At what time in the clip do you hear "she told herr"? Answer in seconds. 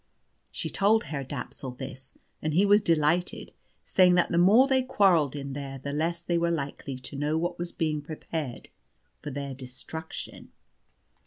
0.49-1.23